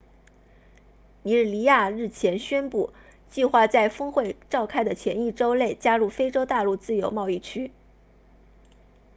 [1.21, 2.91] 尼日利亚日前宣布
[3.29, 7.71] 计划在峰会召开的前一周内加入非洲大陆自由贸易区 afcfta